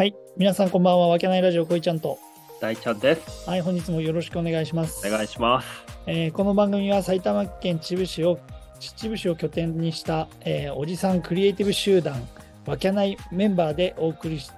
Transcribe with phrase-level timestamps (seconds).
[0.00, 0.14] はい。
[0.38, 1.08] 皆さんこんばんは。
[1.08, 2.18] わけないラジオこいちゃんと。
[2.58, 3.46] 大ちゃんです。
[3.46, 3.60] はい。
[3.60, 5.06] 本日もよろしくお願いします。
[5.06, 5.68] お願いします。
[6.06, 8.38] えーこの番組は埼玉県秩父市を
[8.78, 12.26] 秩父市を拠点にした、えーおじさんクリエイティブ集団
[12.64, 14.50] わけないメンバーでお送りし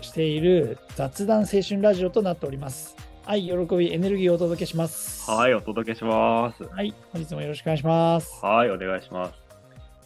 [0.00, 2.96] している雑談青春ラジオとなっております。
[3.26, 5.30] 愛、喜び、エネルギーをお届けします。
[5.30, 6.64] はい、お届けします。
[6.64, 6.92] はい。
[7.12, 8.44] 本日もよろしくお願いします。
[8.44, 9.34] はい、お願いします。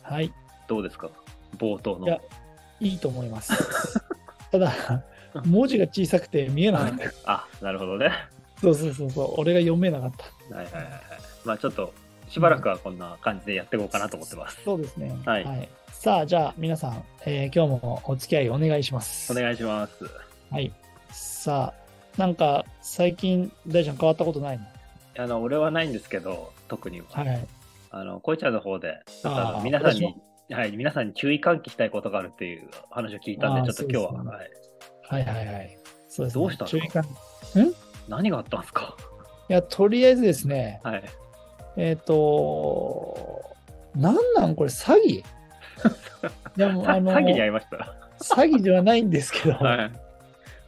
[0.03, 0.31] はい。
[0.69, 1.09] どうですか？
[1.57, 2.21] 冒頭のいや。
[2.81, 3.55] いいと思います。
[4.53, 4.73] ただ、
[5.47, 6.91] 文字が小さくて見えなかっ
[7.25, 7.33] た。
[7.33, 8.13] あ、なるほどね。
[8.61, 9.35] そうそうそうそう。
[9.39, 10.55] 俺が読めなかった。
[10.55, 11.01] はいはいはいはい。
[11.45, 11.93] まあちょっと、
[12.29, 14.63] しばらくはこんな感じでやっていこうかなと思ってます。
[14.65, 15.13] そうですね。
[15.25, 19.33] はいさあ、じゃあ皆さん、えー今日もお付き合いお願いします。
[19.33, 20.05] お願いします。
[20.51, 20.73] はい。
[21.11, 24.65] さあ、なんか最近、大ちゃん変わったことないの？
[25.19, 27.07] あの、俺はないんですけど、特には。
[27.11, 27.47] はい。
[27.91, 30.15] あの、こいちゃんの方で、ちょっとあの皆さんに私、
[30.53, 34.71] はい、皆さんに注意喚起したいことがあるっていう話を聞いたんで、ちょっと今日は、そうです
[35.09, 35.79] はい、はいはいはい。
[36.09, 36.43] そうです、ね。
[36.43, 36.69] どうしたの？
[36.71, 37.09] 注意喚起
[37.71, 37.75] い
[38.09, 38.97] 何があったんですか？
[39.53, 41.05] や、とりあえずですね、はい。
[41.77, 43.43] えっ、と、
[43.95, 45.23] なんなんこれ詐欺？
[46.57, 47.95] いやもあの詐欺に遭いました。
[48.21, 49.91] 詐欺ではないんですけど、はい。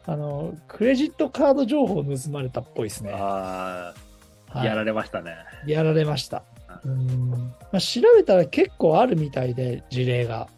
[0.07, 3.13] あの、クレジットカード情報を盗まれたっぽいですね。
[3.15, 3.95] あ
[4.51, 5.35] あ、はいやられましたね。
[5.67, 6.43] やられました。
[6.85, 10.49] ううんまあ、調べたら結構あるみたいで、事例が。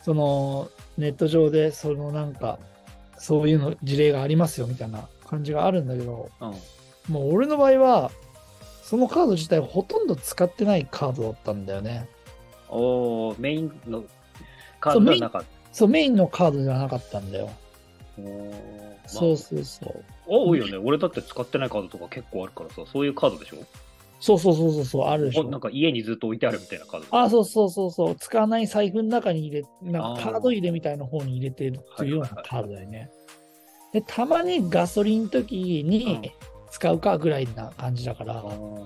[0.00, 2.58] そのネット上で、そのなんか、
[3.18, 7.12] そういうの事例がありますよみたいな感じがあるんだけど、うん。
[7.12, 8.10] もう俺の場合は、
[8.82, 12.08] そのカード自体ほとんど使ってないカードだったんだよね。
[12.68, 14.04] おおメインの
[14.80, 17.50] カードがなかっそう、メインのカードじゃなかったんだよ。
[19.06, 20.04] そうそうそう。
[20.26, 20.76] 多いよね。
[20.76, 23.56] 俺だって使ってないカードとか結構あるからさ、そういうカードでしょ？
[24.24, 25.60] そうそうそうそうそう、あるでしょおなん。
[25.60, 27.18] か家にずっと置いてあるみたいなカード。
[27.18, 28.14] あ、そうそうそうそう。
[28.14, 33.10] 使わない財布の中に入れ、なんかカード入れみたいな方に入れてるっていうようなカードだよね。
[33.92, 36.32] で、たまにガソリンの時うんに
[36.70, 38.84] 使うかぐらいな感じだから、あー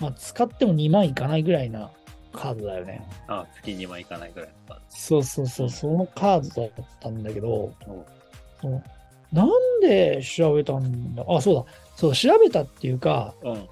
[0.00, 1.90] まあ、使っても2万いかないぐらいな
[2.32, 3.06] カードだよね。
[3.28, 7.72] あ、月2万いかないぐらいのカーそうそうそう、そのカードだったんだけど、
[8.64, 8.66] う
[9.32, 9.48] なん
[9.80, 11.24] で調べたんだ？
[11.28, 11.64] あ、そうだ。
[11.94, 13.68] そう、調べたっていうか、うん。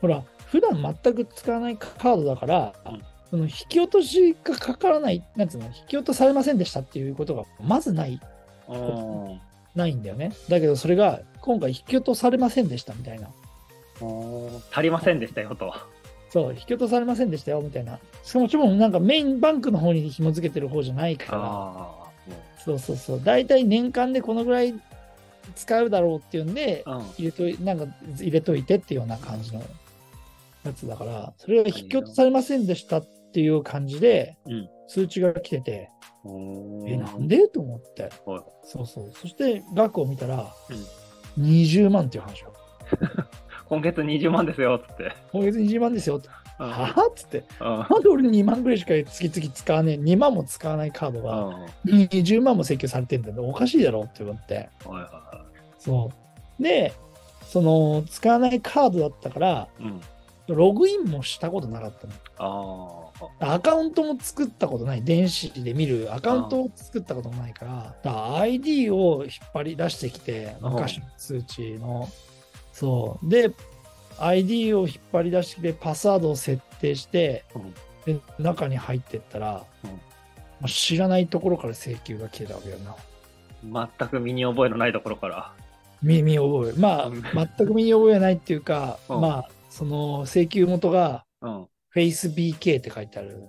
[0.00, 8.20] ほら、普段全く使わないカードだから、うんその引き落としがかからない、なんつうの、引き落とされませんでしたっていうことがまずない、
[8.68, 9.40] うん。
[9.74, 10.32] ないんだよね。
[10.48, 13.28] だけどそれが今回引き落とされませんでしたみたいな。
[14.70, 15.74] 足りませんでしたよと。
[16.30, 17.98] そう、引き落とされませんでしたよみたいな。
[18.22, 21.90] しかももちろんなんかメインバンクの方に紐付けてる方じゃないから、あ
[22.64, 24.72] そうそうそう、大体年間でこのぐらい
[25.56, 26.98] 使うだろうっていうんで、あ。
[26.98, 27.06] うん。
[27.18, 27.86] 入れといなんか
[28.20, 29.62] 入れといてっていうような感じの
[30.68, 35.90] やつだから、それが引き落とされませんでしたっていう感じで、うん通知が来てて、
[36.24, 37.48] おーえ、なんで？
[37.48, 38.12] と思って、はい
[38.62, 39.10] そうそう。
[39.20, 40.46] そして額を見たら、
[41.38, 42.54] うん20万っていう話を。
[43.68, 45.12] 今月20万ですよ、つって。
[45.32, 46.28] 今月20万ですよって。
[46.60, 47.10] うんはぁ？
[47.10, 47.44] っつって。
[47.60, 53.48] うんなんで俺2万ぐらいしか月々使わねえ、2万も使わないカードがうん20万も請求されてんだよ。
[53.48, 54.54] おかしいだろって思って。
[54.54, 55.44] はいはいは
[55.80, 56.12] そ
[56.60, 56.62] う。
[56.62, 56.92] で、
[57.42, 59.82] その、使わないカードだったから、い。
[59.82, 60.00] うん。
[60.48, 62.12] ログインもしたことなかったの。
[62.38, 63.54] ああ。
[63.54, 65.02] アカウントも作ったことない。
[65.02, 72.08] 電子で見るアカウントを作ったこともないから、だから ID を引っ張り出してきて、うん昔の通知の。
[72.72, 73.28] そう。
[73.28, 73.50] で、
[74.18, 77.44] ID を引っ張り出してきて、パスワードを設定して、
[78.04, 83.88] で中に入ってったら、うんまあ知らないところから請求が来てたわけよな。
[83.98, 85.52] 全く身に覚えのないところから。
[86.02, 86.80] 耳覚え。
[86.80, 91.66] まあ、うん全く身に覚えないっていうか、うんまあ、その請求元がうん。
[91.94, 93.40] FaceBK って書いてある、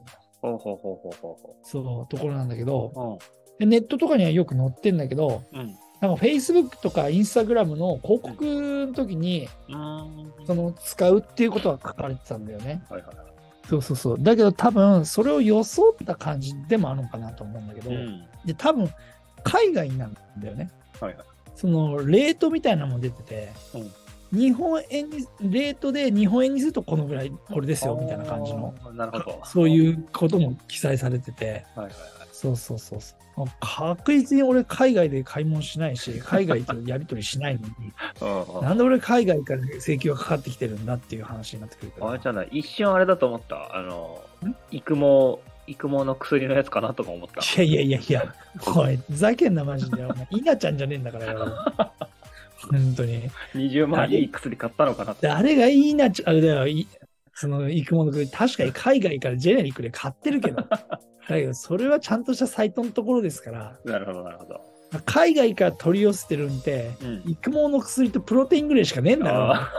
[0.41, 3.19] ほうほうほうほうほそう、ところなんだけど、うほ
[3.59, 5.57] でネットとかにはよく載ってんだけど、う。
[5.57, 5.75] うん。
[5.99, 9.75] なんか Facebook とか Instagram の広告の時に、うん。
[9.75, 10.45] うん。
[10.45, 12.83] その使うっていうことが書かれてたんだよね。
[12.89, 13.27] はいはいはい。
[13.67, 14.17] そうそうそう。
[14.17, 18.25] だけど多分、それを装った感じでもあるのかなと思うんだけど、うん。
[18.45, 18.89] で、多分、
[19.43, 20.71] 海外なんだよね。
[21.01, 21.25] はいはい。
[21.55, 23.49] その、レートみたいなのも出てて、
[24.31, 28.73] 日本円に、レートで日本円にするとこのぐらい、これですよ、みたいな感じの。
[28.93, 29.41] なるほど。
[29.45, 31.93] そういうことも記載されてて、はいはいはい。
[32.31, 33.17] そうそうそうそう。
[33.59, 37.73] 確実に俺海外で買い物しないし、海外とやり取りしないのに、
[38.21, 41.91] うんうんなんで俺海外から請求がかかってきてるんだっていう話になってくる。
[42.01, 43.75] あれじゃない、一瞬あれだと思った？
[43.75, 44.19] あの、
[44.71, 47.41] 育毛、育毛の薬のやつかなとか思った？
[47.61, 48.33] いやいやいやいや、
[48.75, 50.03] おい、ふざけんなマジで。
[50.03, 51.47] お前稲ちゃんじゃねえんだからよ。
[52.71, 53.29] 本当に。
[53.55, 55.27] 20万いい薬買ったのかなって。
[55.27, 56.87] 誰が稲ちゃん、あれだよ、い
[57.33, 64.61] その、育毛の薬、確かに海外からジェネリックで買ってるけど、 だけど、それはちゃんとしたサイトのところですから、なるほど、なるほど。
[65.05, 67.23] 海外から取り寄せてるんで、うん。
[67.27, 69.53] 育毛の薬とプロテインぐらいしかねえんだよ。
[69.53, 69.71] あ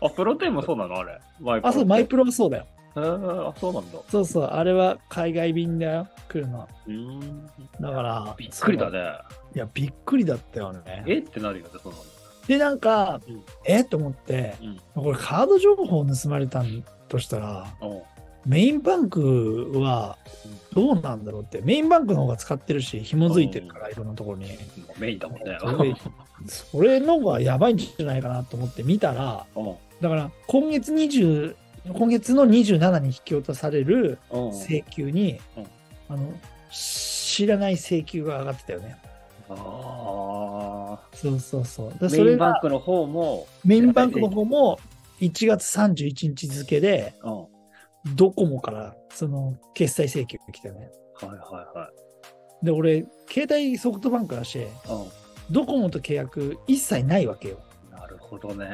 [0.02, 0.96] あ、プロテインもそうなの？
[0.96, 1.20] あれ。
[1.40, 2.66] マイプロあ、そう、マイプロはそうだよ。
[2.96, 3.98] えーあ、そうなんだ。
[4.08, 6.66] そうそう、あれは海外便だよ、来るの。
[7.80, 8.90] だから、びっくりだ。
[8.90, 8.98] ね。
[9.54, 11.04] いや、びっくりだったよね。
[11.06, 11.18] え？
[11.18, 11.94] ってなるよね、その。
[12.46, 13.84] で、なんか、うんえ？
[13.84, 14.56] と思って、
[14.94, 15.02] うん。
[15.02, 18.02] これカード情報盗まれたんとしたら、うん。
[18.46, 20.16] メインバンクは
[20.72, 24.46] どうなんだろうって、メインバンクの方が使ってるし、紐づいてるから、いろんなところに。
[24.98, 25.58] メインだもんね。
[25.60, 25.94] それ
[26.46, 29.74] それの方がやばいんじゃないかなと思って見たら、うん。
[30.00, 31.54] だから今月20、
[31.92, 34.48] 今月の27に引き落とされるうん。
[34.50, 35.66] 請求に、うん
[36.08, 36.32] あの
[36.72, 38.96] 知らない請求が上がってたよね。
[39.56, 42.08] あそうそうそう。
[42.08, 44.78] それメインバンがクの方も、メインバンクの方も
[45.20, 47.36] 1月31日付で、うん。
[47.36, 47.46] はい
[48.14, 50.90] ドコモからその決済請求が来たよね。
[51.14, 51.90] はいは
[52.62, 52.64] い。
[52.64, 54.66] で、俺、携帯ソフトバンクだし、う
[55.52, 57.60] ドコモと契約一切ないわけよ。
[57.88, 57.90] ん。
[57.90, 58.68] なるほどね。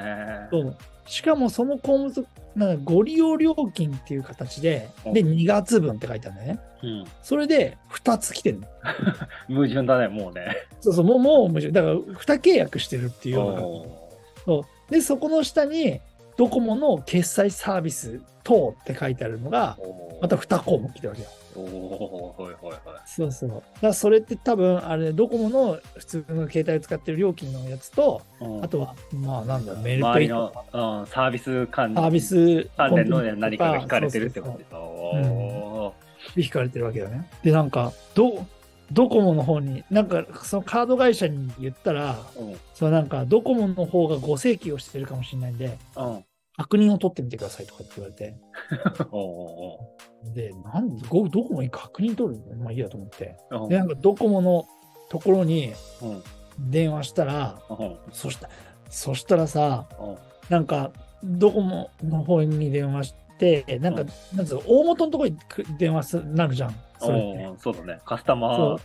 [0.50, 0.76] そう
[1.06, 2.26] しかもその項目、
[2.56, 6.60] なんかご利用料金っていう形で、うんで、2月分って書いてあるんだよね。
[6.82, 7.04] うん。
[7.22, 8.66] それで2つ来てるの。
[9.48, 10.56] 矛盾だね、もうね。
[10.86, 11.72] そうそう、もう、もう面白い。
[11.72, 13.60] だから、2契約してるっていうような。
[13.62, 14.06] お
[14.44, 16.00] そうで、そこの下に、
[16.36, 19.78] ドコモの決済サービス等って書いてあるのが
[20.20, 21.28] また2項目来てるわけよ。
[21.56, 23.02] おーはいはいはい。
[23.06, 23.48] そうそう。
[23.48, 35.94] だからそれって多分、あれ、ドコモの普通の携帯を使ってる料金のやつと、うんあとは、まあ、なんだろう、メールペイとの、うん、サービス関サービス関連の何かが引かれてるってことですおそ
[36.36, 37.26] う引かれてるわけだね。
[37.42, 38.46] で、なんか、ど、
[38.92, 42.56] ドコモの方に、なんか、そのカード会社に言ったら、ーうん。
[42.74, 46.24] そのなんか、ドコモの方がご請求をしてるかもしれないんで、うん。
[46.56, 48.34] 確認を取ってみてくださいとかって言われて、
[50.34, 52.64] で、なんで、ごドコモに確認取るの？
[52.64, 53.36] まあいいやと思って。
[53.50, 54.66] おおで、なんかドコモの
[55.10, 55.72] ところに
[56.02, 56.22] うん。
[56.70, 57.96] 電話したら、うん。
[58.12, 58.48] そした
[58.88, 60.16] そしたらさ、うん。
[60.48, 60.92] なんか、
[61.22, 63.25] ドコモの方に電話して、
[63.80, 66.74] なんか、うんなんつ大元のところにく電話すなるじゃん。
[66.98, 67.98] それそうだね。
[68.04, 68.78] カスタマー。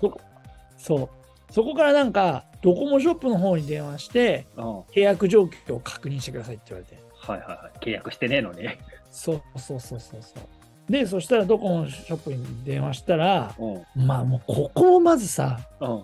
[0.77, 1.09] そう
[1.53, 7.01] そこからなんか、ドコモショップの方に電話して、契約状況を確認してくださいって言われて。
[7.13, 7.86] はいはい。
[7.86, 8.68] 契約してねえのに。
[9.12, 10.92] そうそうそうそうそう。
[10.92, 14.07] で、そしたらドコモショップに電話したら、うん。
[14.07, 16.03] まあもうここもまずさ、うん。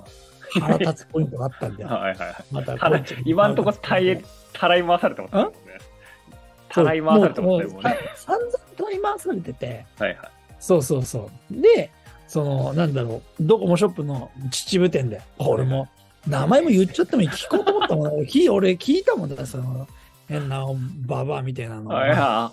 [0.61, 1.89] 腹立つポイントがあったんだよ。
[1.95, 2.35] はいはいはい。
[2.51, 2.75] また
[3.25, 3.99] 今んとこたら
[4.77, 5.45] い回されてまん？
[5.47, 5.51] ね。
[6.83, 7.97] たらい回されてますよ、もうね。
[8.15, 10.18] 散々取り回されてて、はいはい。
[10.59, 11.62] そうそうそう。
[11.62, 11.91] で、
[12.27, 15.88] その、なんだろう、ドコモショップの秩父店で、俺も、
[16.27, 18.25] 名前も言っちゃってもいい聞こうと思ったもん。
[18.27, 19.88] き俺聞いたもんだ、その、
[20.27, 20.65] 変な
[21.06, 21.97] ババアみたいなの。
[21.97, 22.51] あいや、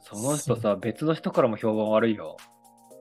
[0.00, 2.36] その人さ、別の人からも評判悪いよ。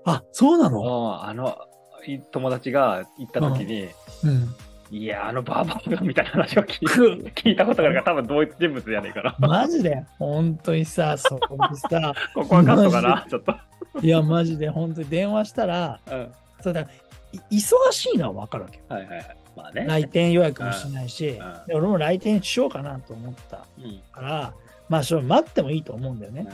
[0.05, 1.57] あ、そうなうんのあの、
[2.05, 3.89] い友達が行った時に、
[4.23, 4.55] うん。
[4.89, 9.35] いや、あのバーバーがみたいな話を聞いく聞いたことがあるから、多分同一人物じゃねえから。
[9.39, 13.55] マジで、本当にさ、そこでさ、 ここはカットかな、ちょっと。
[14.01, 16.31] いや、マジで、本当に電話したら、うん。
[16.61, 18.83] そうだ、い忙しいのは分かるわけよ。
[18.89, 19.37] はいはいはい。
[19.55, 19.85] まあね。
[19.87, 23.99] 来店予約もしないし、んで俺も来店しようかなと思ったうん。
[24.11, 24.53] から、
[24.87, 26.45] まあ、それ待ってもいいと思うんだよね。
[26.45, 26.53] だ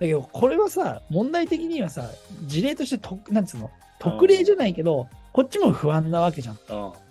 [0.00, 2.08] けど、これはさ、問題的にはさ、
[2.42, 6.58] 事例としてと、なんつうの、特例じゃないけど、こっちも不安なわけじゃん。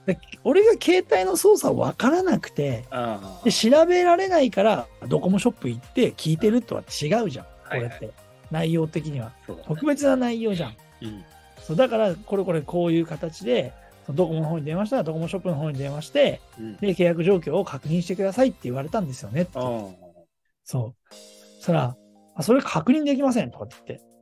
[0.05, 2.85] で俺が携帯の操作分からなくて、
[3.43, 7.45] で調べられないから、ドコモショップ行って聞いてるとは違うじゃん。
[7.69, 8.11] これって。
[8.49, 9.27] 内容的には。
[9.47, 10.75] ね特別な内容じゃん。
[11.01, 11.23] うん。
[11.61, 13.73] そうだから、これこれこういう形で、
[14.09, 16.77] ドコモの方に電話したら、ドコモショップの方に電話して、うん。
[16.77, 19.59] で、契約状況を確認してくださいって言われたんですよねって。
[19.59, 19.95] うん。
[20.63, 21.13] そう。
[21.57, 21.97] そしたら、
[22.35, 24.12] あ、それ確認できませんとかって言って。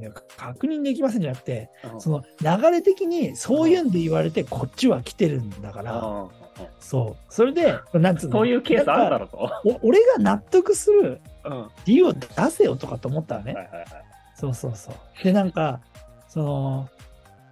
[0.00, 1.20] いや確認できません。
[1.20, 3.90] じゃなくて、その流れ的にそういうん。
[3.90, 5.50] で言われてこっちは来てるん。
[5.62, 6.28] だから、
[6.80, 7.32] そう。
[7.32, 8.16] それで、なん。
[8.16, 9.50] つうのそういうケースあるだろと。
[9.82, 11.20] 俺が納得する。
[11.84, 13.56] 理由を出せよとかと思ったらね。
[14.34, 15.24] そうそうそう。
[15.24, 15.52] で、なん。
[15.52, 15.80] か、
[16.28, 16.88] その、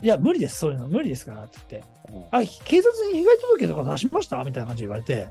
[0.03, 1.89] いや、無理です、そういうの、無理ですからって言って、
[2.31, 5.29] あ、警察に被害届とか出しましたみたいな感じで言われて、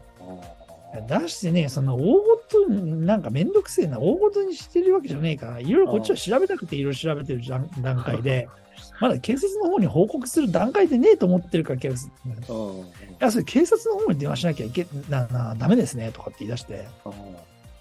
[1.08, 8.48] 出してね、その大ごとに、なんかめんどくせえな、大ごとにしてるわけじゃねえから、いろいろこっちは調べたくていろいろ調べてる段段階で、
[9.00, 12.08] まだ警察の方に報告する段階でねえと思ってるから、警察。
[12.08, 12.10] い
[12.50, 12.80] うん。
[12.80, 12.86] うん。
[13.20, 16.88] や、それ警察の方に電話しなきゃいけな、な、ダメですね、とかって言い出して、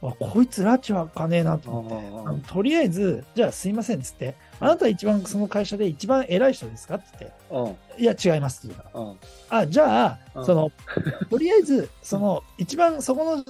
[0.00, 2.52] あこいつらちわかねえなと思って。
[2.52, 6.96] とりあえず、じゃあすいませんっつって、あなた一番その会社で一番偉い人ですか？
[6.96, 8.02] って言って、うん。
[8.02, 9.04] いや、違いますって言うから。
[9.04, 9.18] うん。
[9.50, 10.70] あ、じゃあ、うんその、
[11.30, 13.44] とりあえず、その、一番そこの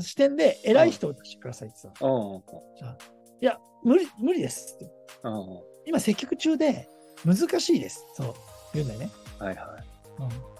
[0.00, 2.42] 視点で偉い人を出してくださいって言ってたうん。
[2.78, 2.96] じゃあ
[3.40, 4.84] いや、無理、無理ですって。
[5.24, 5.60] うん。
[5.86, 6.88] 今、接客中で
[7.24, 8.04] 難しいです。
[8.14, 8.34] そう。
[8.74, 9.10] 言うんだよね。
[9.38, 9.76] はいは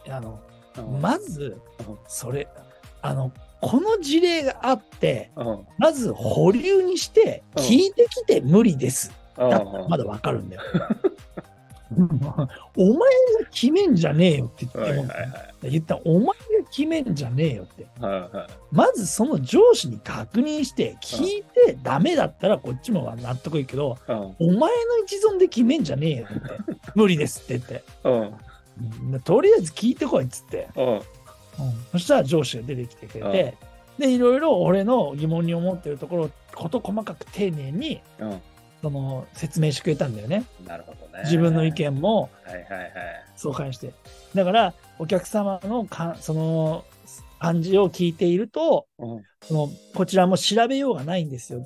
[0.06, 0.40] うん、あの
[1.00, 2.49] まずうん、それ、
[3.02, 5.66] あの、この事例があって、うん。
[5.78, 9.12] まず保留にして、うん聞いてきて無理です。
[9.38, 10.62] うんだったらまだわかるんだよ。
[12.76, 15.09] お前が決めんじゃねえよって言っ
[15.62, 15.71] て。
[15.71, 16.35] 言ったらお前が
[16.71, 17.87] 決めんじゃねえよって。
[18.71, 24.16] まずその上司に確認して、聞いてダメだったらこっちも納得いくけど、うん。
[24.16, 24.68] お前の
[25.04, 26.40] 一存で決めんじゃねえよって。
[26.95, 27.59] 無理ですって
[28.04, 29.21] 言って。
[29.25, 30.68] とりあえず聞いてこいっつって。
[30.76, 31.00] うん。
[31.92, 33.54] そしたら上司が出てきてくれて、
[33.99, 38.40] で、いろいろ俺の疑問に思ってるところを事細かく丁寧にうん。
[38.82, 40.44] その説明してくれたんだよね。
[40.66, 41.25] なるほどね。
[41.25, 41.73] 自分の意。
[41.73, 42.92] 見もはいはいはい。
[43.37, 43.92] 相関して。
[44.35, 46.85] だから、お客様のかその
[47.38, 49.23] 感じを聞いていると、うん。
[49.42, 51.58] そのこちらも調べようがないんですよ。
[51.58, 51.64] うん。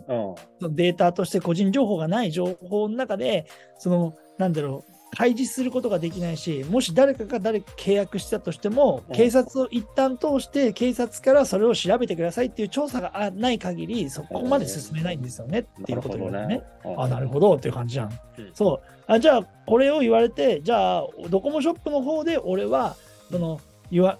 [0.60, 3.46] そのデータとして個人情報がない情報の中で、
[3.78, 16.62] その、なんだろう、開示することができないし、もし誰かが誰か契約したとしても、うん警察を一旦通して、警察からそれを調べてくださいっていう調査があない限り、そこまで進めないんですよねっていうことを言われてね。。
[16.96, 18.08] あ、なるほどっていう感じじゃん。
[18.38, 19.02] うんそう。
[19.06, 22.96] あじゃあ、これを言われて、じゃあ、ドコモショップの方で俺は、
[23.30, 23.60] その、
[23.92, 24.18] 言わ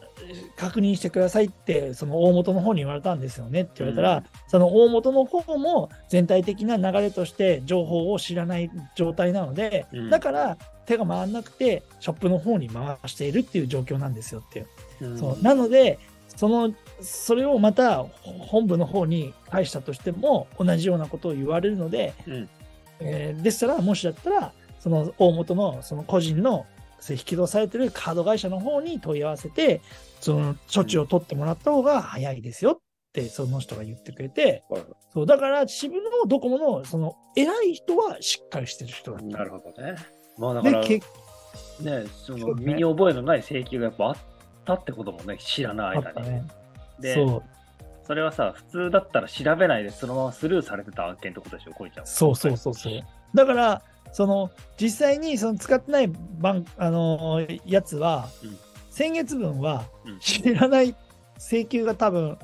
[0.56, 14.66] 確認してくださいって、その大元の方に言われたんですよねって言われたら、うんその大元の方も全体的な流れとして情報を知らない状態なので、うんだから手が回らなくて、ショップの方に回しているっていう状況なんですよっていう。
[15.02, 15.98] うんそうなので、
[16.36, 22.48] そのそれをまた本部の方に返したとしても、同じようなことを言われるので、うん
[23.00, 26.66] えーでしたら、もしだったら、その大元のその個人の
[27.08, 29.80] 引き戸されてるカード会社の方に問い合わせて、
[30.20, 32.78] その処置を取ってもらった方が早いですよっ
[33.12, 39.26] て、その人が言ってくれて、はいそうだから、渋野のドコモのその偉い人はしっかりしてる人だった。
[39.26, 39.96] なるほどね。
[40.42, 41.00] まあだから、ね、
[42.26, 44.16] その身に覚えのない請求がやっぱあっ
[44.64, 46.30] たってこともね、知らない間に。
[46.30, 46.44] ね。
[46.98, 47.42] で、そう
[48.04, 52.06] それはさ、普通だったら調べないでそのままスルーされてた案件ってことでしょ、こいちゃんは。
[52.06, 52.92] そうそうそうそう。
[53.34, 53.82] だから、
[54.12, 58.58] その実際にその使ってないバン、あのーやつは、うん
[58.90, 60.94] 先月分はうん知らない
[61.38, 62.36] 請求が多分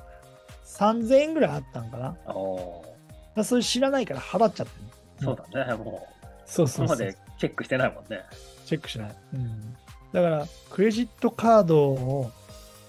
[0.65, 2.17] 3000円ぐらいあったんかな。
[2.25, 2.89] あー
[3.35, 5.25] らそれ知らないから払っちゃってる。
[5.25, 7.17] そうだね、もう、そうそうそうそこまで。
[7.39, 8.23] チェックしてないもんね。
[8.67, 9.17] チェックしない。
[9.35, 9.77] うん。
[10.13, 12.31] だから、クレジットカードを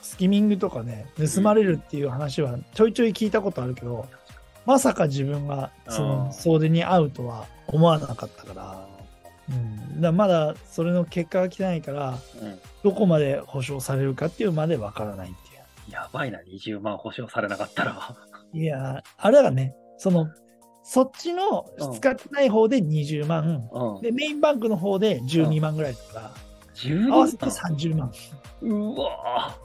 [0.01, 4.07] スキミングとかね、盗まれるっていう話はちょいちょい聞いたことあるけど、
[4.65, 8.87] まさか自分がそあのー総出に会うとは思わなかったから、
[9.49, 12.59] うん、だからまだそれの結果が来てないから、うん。
[12.83, 15.49] どこまで保証されるかっていうまでわからないって
[15.89, 18.15] いやばいな、20万保証されなかったら。
[18.53, 18.57] う。
[18.57, 20.29] いやー、あれだからね、その、
[20.91, 24.01] そっちのうん使ってない方で20万、うん。
[24.01, 26.31] で、メインバンクの方で12万ぐらいだから、
[26.73, 28.11] 12合わせて万30万。
[28.63, 29.55] うわ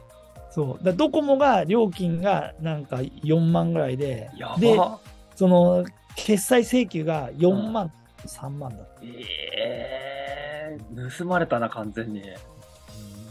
[0.50, 0.84] そう。
[0.84, 5.00] だドコモが料金がなんか4万ぐらいでで、ば
[5.34, 7.90] その、決済請求が4万、
[8.26, 9.00] 3万だった。
[9.02, 12.20] えー、盗まれたな、完全に。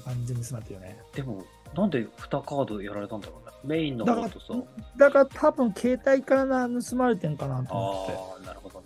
[0.03, 0.97] 完全に詰まってるよね。
[1.13, 1.43] でも、
[1.75, 3.53] なんで2カードやられたんだろうね。
[3.63, 4.53] メインの方とさ。
[4.97, 8.11] だから多分携帯からな盗まれてんかなと思って。
[8.13, 8.85] ああ、なるほどね。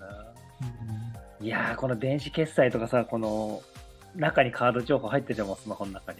[0.61, 3.61] うんいやー、この電子決済とかさ、この
[4.15, 6.19] 中にカード情報入ってても、スマホの中に。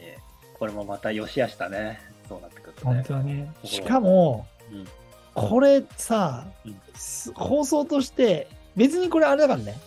[0.59, 2.00] これもまた良し悪しだね。
[2.27, 2.95] そうなってくるとね。
[2.95, 3.51] 本当だね。
[3.63, 4.86] しかも、うん
[5.33, 9.77] これさ、うんす放送として、別にこれあれだからね。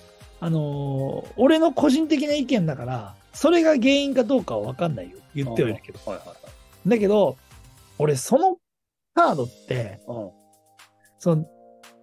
[0.41, 5.19] あのー俺の個人的な意見だから、それが原因かどうかは分かんないよ。
[5.35, 5.99] 言ってはいるけど。
[6.07, 6.37] はいはいはい。
[6.87, 7.37] だけど、
[7.99, 8.57] 俺、その
[9.15, 10.31] カードって、うん。
[11.19, 11.47] その、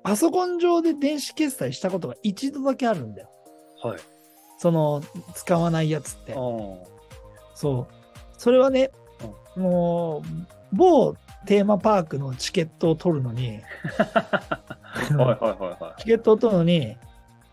[0.03, 3.29] パソコン上で電子決済したことが一度だけあるんだよ。
[3.83, 3.99] はい。
[4.57, 5.01] その、
[5.35, 6.33] 使わないやつって。
[6.33, 6.37] うん。
[7.55, 7.87] そう。
[8.37, 8.91] それはね、
[9.55, 10.21] もう、
[10.71, 11.15] 某
[11.45, 13.59] テーマパークのチケットを取るのに、
[15.97, 16.97] チケットを取るのに、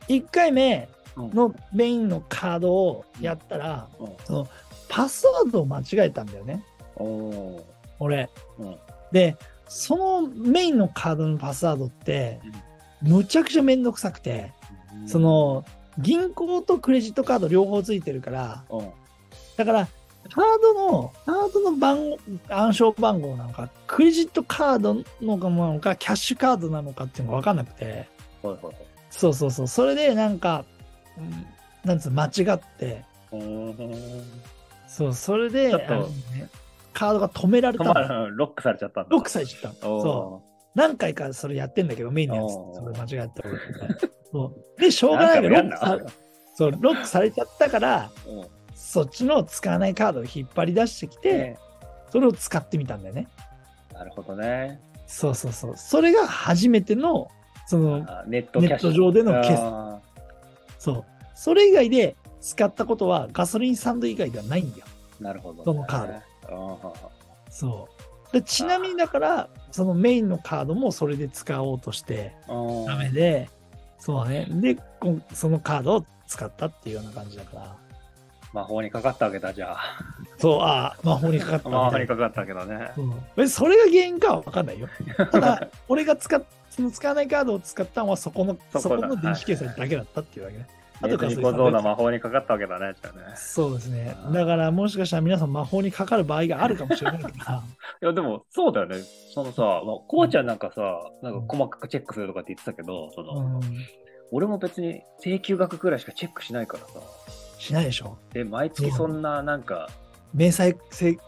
[0.08, 4.48] 1回目のメインのカードをやったら、うんその
[4.88, 6.62] パスワードを間違えたんだよね、
[7.98, 8.30] 俺。
[8.58, 8.76] うん。
[9.12, 9.36] で、
[9.68, 12.40] そのメインのカードのパスワードって、
[13.02, 14.52] むちゃくちゃめんどくさくて、
[15.02, 15.08] うん。
[15.08, 15.64] そ、の、
[15.98, 18.90] 銀行とクレジットカード両方ついてるから、うん。
[19.56, 19.88] だから、
[20.30, 28.76] カードの、カードの番号、暗証番号なのか、クレジットカードのかなのか、キャッシュカードなのかっていうのが分かんなくて、はいはいはい。
[29.10, 30.64] そうそうそう、それでなんか、
[31.18, 31.46] うん
[31.84, 33.04] なんつうの間違って、
[34.88, 35.94] そう、それで、ちょっと
[36.32, 36.48] ね
[36.94, 39.04] カードが止められたロックされちゃった。
[39.08, 40.54] ロックされちゃったそう。
[40.74, 43.58] 何回かそれやってんだけど、メインのやつそれ間違って俺
[44.32, 44.80] そう。
[44.80, 45.56] で、しょうがないけど、
[46.56, 51.58] そう、ロックされちゃったから、うんそっちの使わないカードを引っ張り出してきて、ね
[52.10, 53.26] それを使ってみたんだよね。
[53.92, 54.80] なるほどね。
[55.06, 55.76] そうそうそう。
[55.76, 57.28] それが初めての、
[57.66, 58.60] その、あネット。
[58.60, 60.00] ネット上での決済あ
[60.78, 61.04] そう。
[61.34, 64.86] それ以外で使ったことはガソリンスタンド以外ではないんだよ。
[65.24, 65.62] ーなるほど、ね。
[65.64, 66.94] そのカード。
[67.50, 67.88] そ
[68.30, 68.32] う。
[68.32, 73.48] でちなみにだから、そのメインのカードもそれで使おうとして、うんダメで、
[73.98, 74.46] そうね。
[74.50, 74.76] で、
[75.32, 77.76] そのカードを使ったっていうような感じだから。
[78.52, 79.78] 魔法にかかったわけだ、じゃあ。
[80.38, 81.98] そう、ああ、魔法にかかったみ魔法。
[81.98, 83.48] にかかったわけだね。
[83.48, 84.88] それが原因かは分かんないよ。
[85.32, 90.66] ただ、俺が使っ、その使わないカードを使ったのはそこの、そこの電子決済だけだったっていうわけね。
[91.02, 93.34] ネットに小僧な魔法にかかったわけだね、じゃあね。
[93.36, 97.64] そうですねだから、もしかしたら皆さん魔法にかかる場合があるかもしれないけどな。
[98.02, 98.96] いや、でも、そうだよね。
[99.34, 103.60] そのさ、まあ、こうちゃんなんかさ、なんか細かくチェックするとかって言ってたけど、その、うん、
[104.30, 107.00] 俺も別に請求額くらいしかチェックしないからさ。
[107.58, 108.18] しないでしょ。
[108.32, 109.88] で、毎月そんな、なんか、
[110.32, 111.18] 明細せ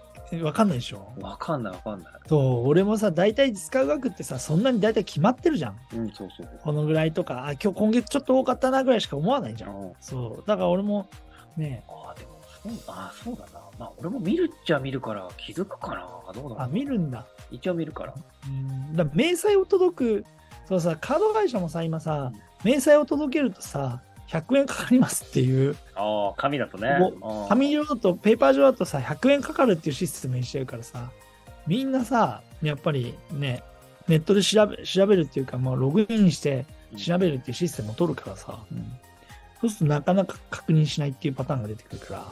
[0.43, 1.13] わかんないでしょ？
[1.21, 2.13] わかんないわかんない。
[2.29, 5.77] そう、俺もさ、大体使う額ってさ、そんなに大体決まってるじゃん。
[5.95, 9.71] うん、そうそうこのぐらいとか、あ、今日今月ちょっと多かったなぐらいしか思わないじゃん。
[9.71, 10.49] うんそう。
[10.49, 11.09] だから俺も、
[11.57, 13.61] ね、ああ、でも、そう、ああ、そうだな。
[13.79, 16.09] まあ、俺も見るっちゃ見るから気づくかな。
[16.33, 17.27] どうだろうあ、見るんだ。
[17.51, 18.15] 一応見るから。
[18.47, 18.97] うん。
[18.97, 20.25] だ明細を届く、
[20.67, 22.33] そうさ、カード会社もさ、今さ、
[22.65, 26.99] 明細を届けるとさ、100円かかりますっていう、ああ、紙だとね。
[27.49, 31.11] 紙上だと、ペーパー上だとさ、100円かかるっていうシステムにしてるからさ、
[31.67, 33.63] みんなさ、やっぱりね、
[34.09, 36.65] ネットで調べ調べるっていうか、もうログインして
[36.97, 38.59] 調べるっていうシステムを取るからさ、
[39.61, 42.25] そうするとなかなか確認しないっていうパターンが出てくるから、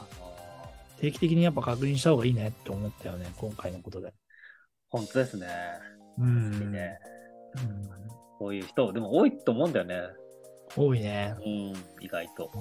[0.99, 4.13] 定期的にやっぱ確認した方がいいねって思ったよね、今回のことで。
[4.89, 5.47] 本当ですね。
[6.17, 6.71] ういいん。
[6.71, 6.97] ね。
[7.55, 8.05] うん
[8.37, 10.01] こういう人、でも多いと思うんだよね。
[10.75, 11.35] 多いね。
[11.39, 12.51] うん、意外と。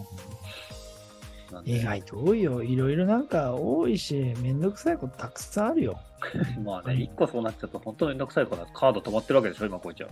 [1.65, 2.63] 意外と多いよ。
[2.63, 6.01] いろいろなんか多いし、めんどくさいことたくさんあるよ。
[6.65, 10.11] まあね、一個そうなっちゃうと本当にめんどくさいから、カード止まってるわけでしょ、今こいちゃん。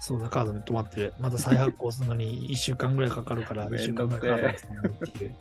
[0.00, 1.14] そうだ、カードに止まってる。
[1.18, 5.34] また再発行するのに 1週間ぐらいかかるから、め1週間ぐらいかかるっていう。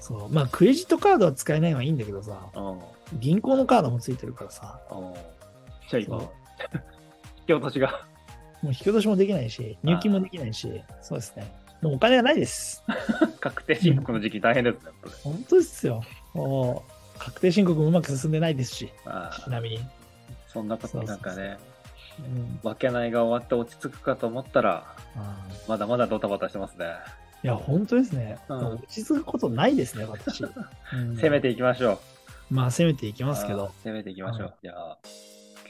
[0.00, 0.28] そう。
[0.28, 2.38] まあ、クレジットカードは使えないのはいいんだけどさ。
[3.14, 4.80] 銀行のカードもついてるからさ、
[5.88, 8.06] じゃあ今引き落としが。
[8.62, 11.50] もう引き落としもできないし、入金もできないし、そうですね。
[11.82, 12.84] もうお金がないです。
[13.40, 14.90] 確定申告の時期大変ですね。
[15.22, 16.02] 本当ですよ。
[16.34, 16.84] も
[17.16, 18.92] う、確定申告もうまく進んでないですし、
[19.44, 19.80] ちなみに。
[20.48, 21.58] そんなことなんかね、
[22.18, 24.84] うん分けないが終わって落ち着くかと思ったら、
[25.68, 26.86] まだまだドタバタしてますね。
[27.42, 28.38] いや、本当ですね。
[28.48, 30.42] うん落ち着くことないですね、私。
[30.44, 30.46] う
[30.96, 32.00] ん攻めていきましょ
[32.50, 32.54] う。
[32.54, 34.54] まあ、攻めていきますけあどあ、攻めていきましょうう。
[34.62, 34.98] じゃあ、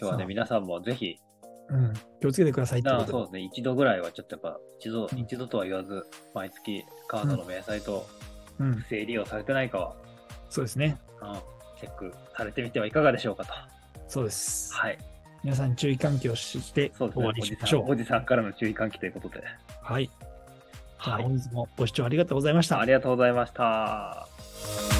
[0.00, 1.20] 今日はね、皆さんもぜひ、
[1.70, 6.04] うん、気をつけてくださいってなことそうですね、一度ぐらいはちょっとやっぱ、一度、うん一度とは言わず、
[6.34, 8.06] 毎月カードの明細と
[8.58, 9.96] うん不、正利用されてないかは、
[10.48, 10.98] そうですね。
[11.22, 13.54] うんチェックされてみてはいかがでしょうかと。
[14.06, 14.74] そうです。
[14.74, 14.98] はい。
[15.42, 17.32] 皆さん注意喚起をして終わ。
[17.32, 17.92] りおじさん、しましょう。
[17.92, 19.42] おじさんからの注意喚起ということで。
[19.82, 20.10] はい。
[20.98, 21.22] はい。
[21.22, 22.84] 本日もご視聴ありがとうございましたあ。
[22.84, 24.99] りがとうございました。